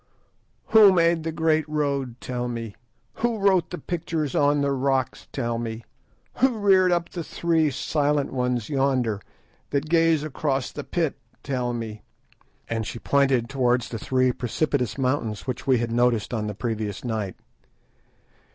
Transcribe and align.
Who 0.69 0.91
made 0.91 1.21
the 1.21 1.31
great 1.31 1.69
road, 1.69 2.19
tell 2.19 2.47
me? 2.47 2.75
Who 3.17 3.37
wrote 3.37 3.69
the 3.69 3.77
pictures 3.77 4.33
on 4.33 4.61
the 4.61 4.71
rocks, 4.71 5.27
tell 5.31 5.59
me? 5.59 5.83
Who 6.37 6.57
reared 6.57 6.91
up 6.91 7.09
the 7.09 7.23
three 7.23 7.69
Silent 7.69 8.33
Ones 8.33 8.67
yonder, 8.67 9.21
that 9.69 9.89
gaze 9.89 10.23
across 10.23 10.71
the 10.71 10.83
pit, 10.83 11.19
tell 11.43 11.71
me?" 11.71 12.01
and 12.67 12.87
she 12.87 12.97
pointed 12.97 13.47
towards 13.47 13.89
the 13.89 13.99
three 13.99 14.31
precipitous 14.31 14.97
mountains 14.97 15.45
which 15.45 15.67
we 15.67 15.77
had 15.77 15.91
noticed 15.91 16.33
on 16.33 16.47
the 16.47 16.55
previous 16.55 17.05
night. 17.05 17.35